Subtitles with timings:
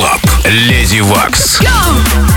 [0.00, 0.20] Клаб.
[0.46, 1.60] Леди Вакс.
[1.60, 2.29] Go!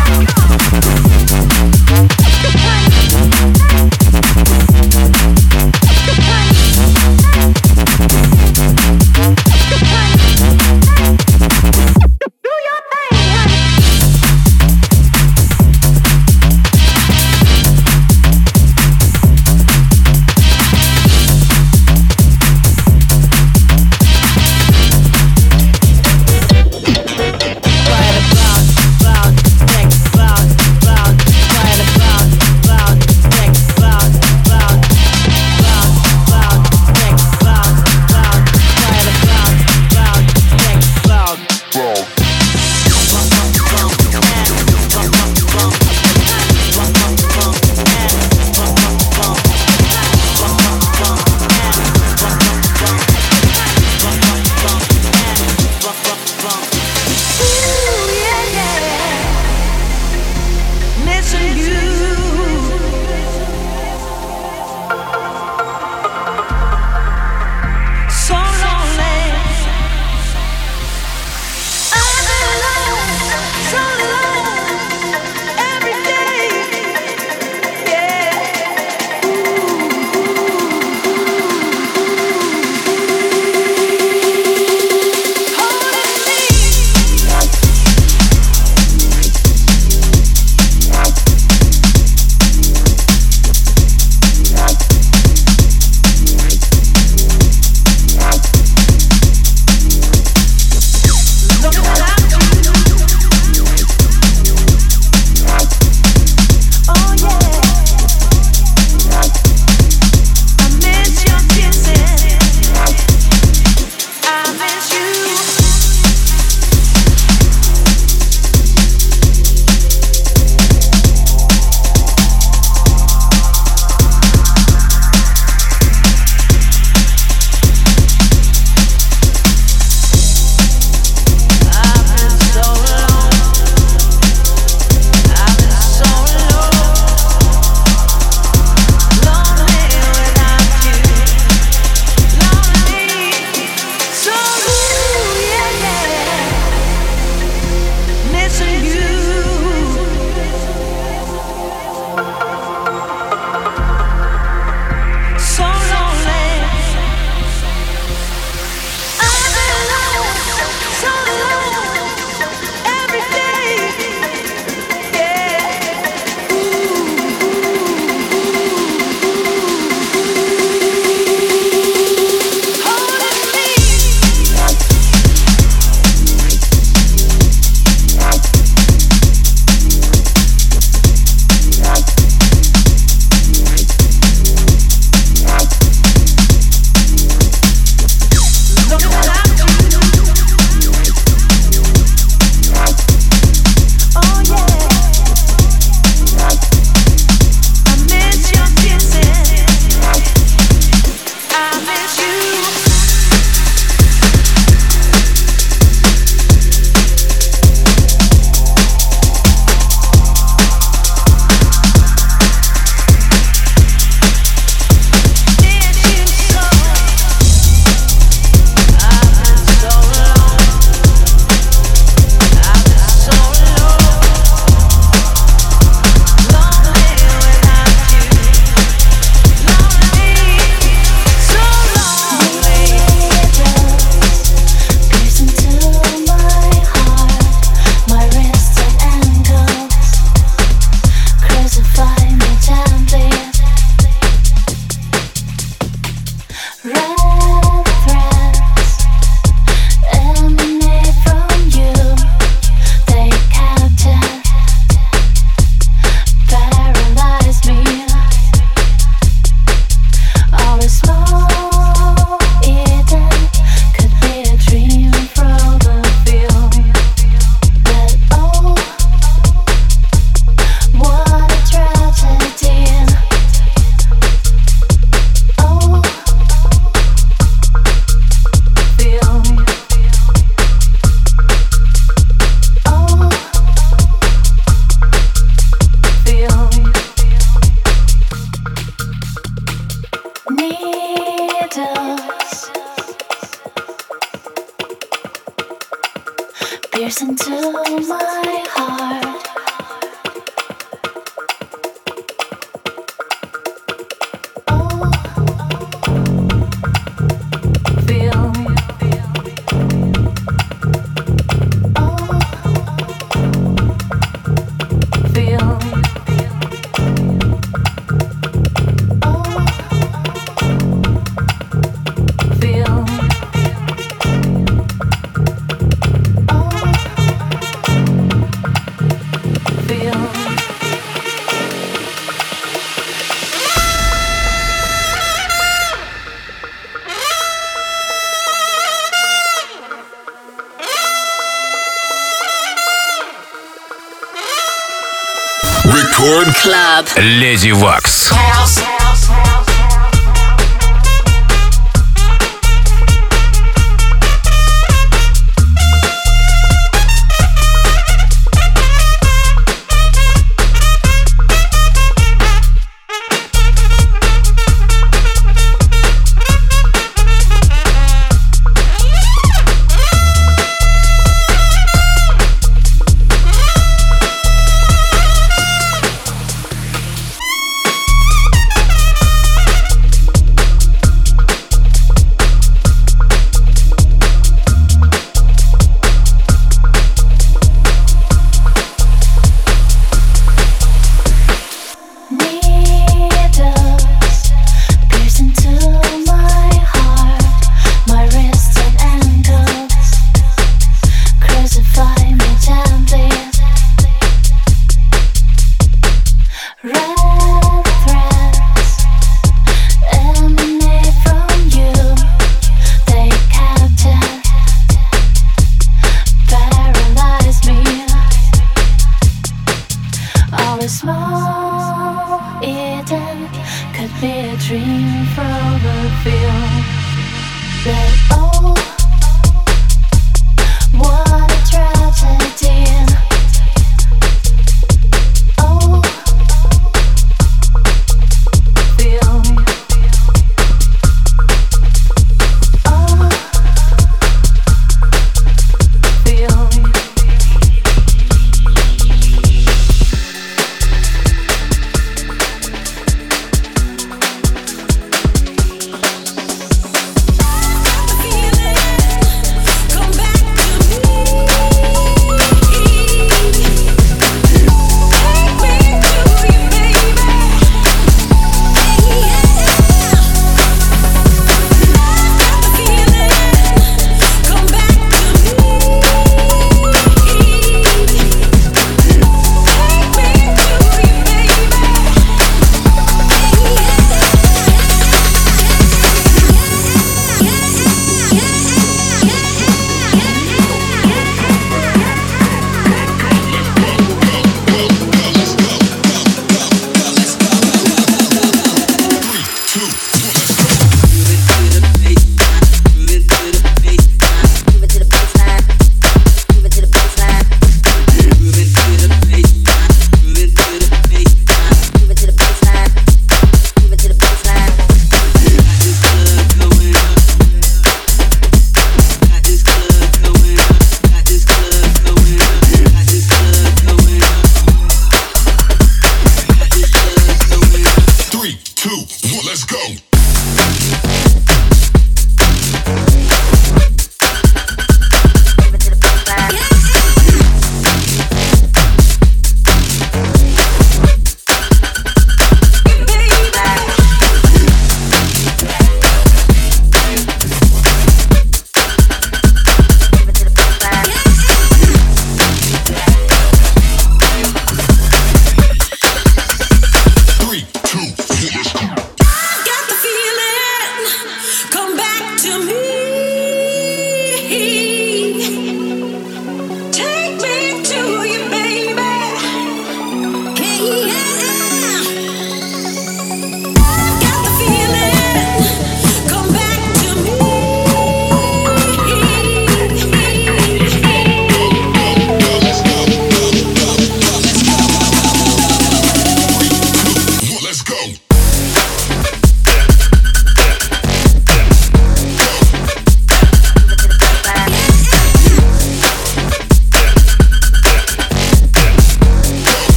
[346.53, 347.09] Club.
[347.17, 348.31] Леди Вакс.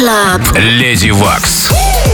[0.00, 0.58] Club.
[0.58, 2.09] Леди Вакс.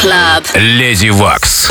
[0.00, 0.44] Club.
[0.54, 1.70] Леди Вакс.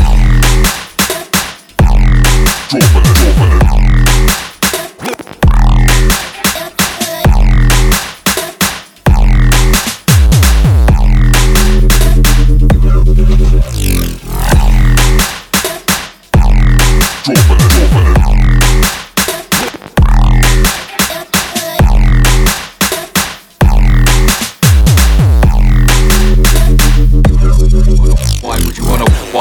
[2.73, 2.79] Why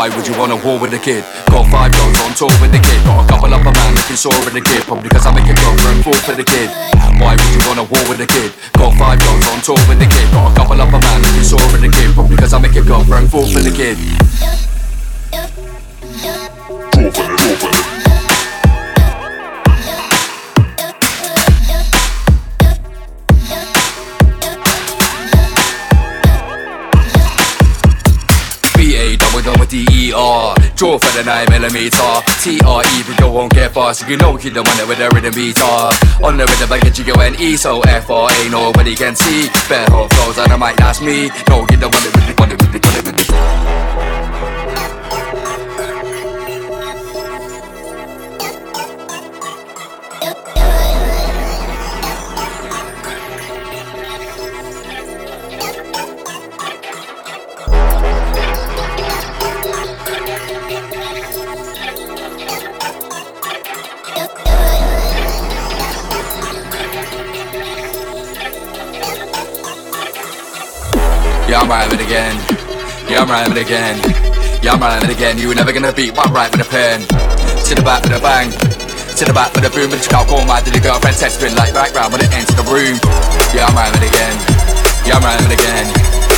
[0.08, 1.22] would you wanna war with a kid?
[1.50, 3.02] Got five dogs on tour with the kid.
[3.04, 4.82] Got a couple of a man looking sore with the kid.
[4.86, 6.70] Probably because I make go and fall for the kid.
[7.18, 8.52] Why would you want a war with a kid?
[8.78, 10.30] Got five dogs on tour with the kid.
[10.30, 12.14] Got a couple of a man looking sore with the kid.
[12.14, 13.98] Probably because I make go and fall for the kid.
[15.30, 16.20] Draw for the,
[16.92, 17.90] draw for the.
[29.70, 31.92] D-E-R Draw for the 9mm
[32.42, 35.34] T-R-E but go won't get fast You know you're the one that with the rhythm
[35.34, 35.92] guitar
[36.24, 39.48] On the rhythm like a G-O-N-E So F-R-A nobody can see.
[39.92, 41.28] Hot flows on the mic that's me.
[41.52, 42.80] No you're the one that that really, one that really
[43.28, 44.29] Yeah, I'm
[73.50, 73.98] rhyming again.
[74.62, 75.38] Yeah, I'm rhyming again.
[75.38, 77.02] You were never gonna beat one right with a pen.
[77.66, 78.50] To the back with a bang.
[79.18, 79.90] To the back with a boom.
[79.90, 82.66] But you can't call my the girlfriend text spin like background when it enters the
[82.70, 82.94] room.
[83.50, 84.36] Yeah, I'm rhyming again.
[85.02, 85.86] Yeah, I'm rhyming again.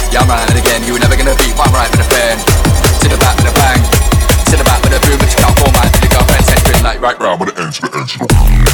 [0.08, 0.80] Yeah, I'm rhyming again.
[0.88, 2.36] You were never gonna beat one right with a pen.
[3.04, 3.80] To the back with a bang.
[4.48, 5.18] To the back with a boom.
[5.20, 8.24] But you can't call my the girlfriend text spin like background when it enters the
[8.24, 8.71] room.